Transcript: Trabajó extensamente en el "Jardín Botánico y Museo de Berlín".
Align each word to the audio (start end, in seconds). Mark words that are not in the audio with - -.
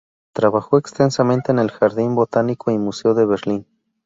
Trabajó 0.33 0.79
extensamente 0.79 1.51
en 1.51 1.59
el 1.59 1.69
"Jardín 1.69 2.15
Botánico 2.15 2.71
y 2.71 2.79
Museo 2.79 3.13
de 3.13 3.23
Berlín". 3.27 3.67